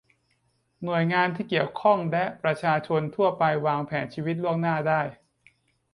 [0.83, 5.01] หน่วยงานที่เกี่ยวข้องและประชาชนทั่วไปวางแผนชีวิตล่วงหน้าได้